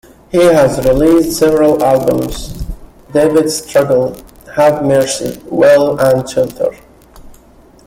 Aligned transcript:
He 0.31 0.39
has 0.39 0.83
released 0.83 1.37
several 1.37 1.83
albums: 1.83 2.65
"David's 3.13 3.57
Struggle", 3.63 4.17
"Have 4.55 4.83
Mercy", 4.83 5.39
"Well", 5.45 5.95
and 5.99 6.27
"Shelter". 6.27 6.71